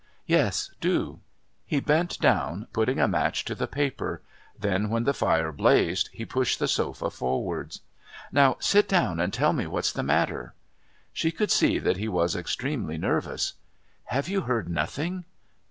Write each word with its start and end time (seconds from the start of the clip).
"Yes, 0.25 0.71
do." 0.81 1.19
He 1.63 1.79
bent 1.79 2.17
down, 2.19 2.65
putting 2.73 2.99
a 2.99 3.07
match 3.07 3.45
to 3.45 3.53
the 3.53 3.67
paper; 3.67 4.23
then 4.59 4.89
when 4.89 5.03
the 5.03 5.13
fire 5.13 5.51
blazed 5.51 6.09
he 6.11 6.25
pushed 6.25 6.57
the 6.57 6.67
sofa 6.67 7.11
forwards. 7.11 7.81
"Now 8.31 8.57
sit 8.59 8.89
down 8.89 9.19
and 9.19 9.31
tell 9.31 9.53
me 9.53 9.67
what's 9.67 9.91
the 9.93 10.01
matter." 10.01 10.55
She 11.13 11.29
could 11.29 11.51
see 11.51 11.77
that 11.77 11.97
he 11.97 12.07
was 12.07 12.35
extremely 12.35 12.97
nervous. 12.97 13.53
"Have 14.05 14.27
you 14.27 14.41
heard 14.41 14.67
nothing?" 14.69 15.23